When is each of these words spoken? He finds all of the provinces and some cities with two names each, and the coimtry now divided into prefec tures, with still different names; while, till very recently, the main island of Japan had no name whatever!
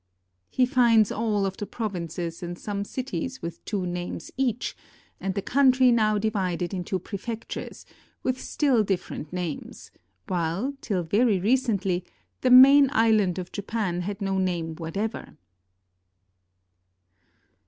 He 0.49 0.65
finds 0.65 1.11
all 1.11 1.45
of 1.45 1.57
the 1.57 1.67
provinces 1.67 2.41
and 2.41 2.57
some 2.57 2.83
cities 2.83 3.43
with 3.43 3.63
two 3.65 3.85
names 3.85 4.31
each, 4.35 4.75
and 5.19 5.35
the 5.35 5.43
coimtry 5.43 5.93
now 5.93 6.17
divided 6.17 6.73
into 6.73 6.97
prefec 6.97 7.45
tures, 7.45 7.85
with 8.23 8.41
still 8.41 8.83
different 8.83 9.31
names; 9.31 9.91
while, 10.25 10.73
till 10.81 11.03
very 11.03 11.39
recently, 11.39 12.03
the 12.41 12.49
main 12.49 12.89
island 12.93 13.37
of 13.37 13.51
Japan 13.51 14.01
had 14.01 14.23
no 14.23 14.39
name 14.39 14.73
whatever! 14.77 15.37